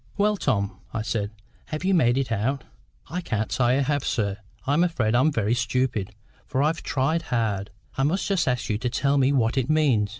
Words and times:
"Well, 0.17 0.35
Tom," 0.35 0.79
I 0.95 1.03
said, 1.03 1.29
"have 1.65 1.83
you 1.83 1.93
made 1.93 2.17
it 2.17 2.31
out?" 2.31 2.63
"I 3.11 3.21
can't 3.21 3.51
say 3.51 3.77
I 3.77 3.81
have, 3.83 4.03
sir. 4.03 4.37
I'm 4.65 4.83
afraid 4.83 5.13
I'm 5.13 5.31
very 5.31 5.53
stupid, 5.53 6.15
for 6.47 6.63
I've 6.63 6.81
tried 6.81 7.21
hard. 7.21 7.69
I 7.99 8.01
must 8.01 8.27
just 8.27 8.47
ask 8.47 8.67
you 8.67 8.79
to 8.79 8.89
tell 8.89 9.19
me 9.19 9.31
what 9.31 9.59
it 9.59 9.69
means. 9.69 10.09